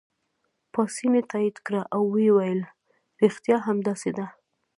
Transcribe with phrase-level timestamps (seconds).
[0.73, 2.61] پاسیني تایید کړه او ویې ویل:
[3.21, 4.25] ریښتیا هم داسې ده.